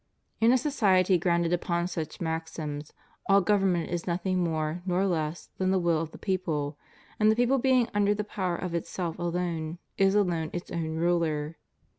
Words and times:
In 0.39 0.51
a 0.51 0.57
society 0.57 1.19
grounded 1.19 1.53
upon 1.53 1.85
such 1.85 2.19
maxims, 2.19 2.91
all 3.29 3.39
government 3.39 3.91
is 3.91 4.07
nothing 4.07 4.43
more 4.43 4.81
nor 4.83 5.05
less 5.05 5.49
than 5.59 5.69
the 5.69 5.77
will 5.77 6.01
of 6.01 6.09
the 6.09 6.17
people, 6.17 6.75
and 7.19 7.29
the 7.31 7.35
people, 7.35 7.59
being 7.59 7.87
under 7.93 8.15
the 8.15 8.23
power 8.23 8.55
of 8.55 8.73
itself 8.73 9.19
alone, 9.19 9.77
is 9.99 10.15
alone 10.15 10.49
its 10.53 10.71
own 10.71 10.95
ruler. 10.95 11.57